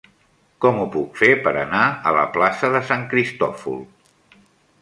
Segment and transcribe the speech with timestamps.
[0.63, 3.81] Com ho puc fer per anar a la plaça de Sant Cristòfol?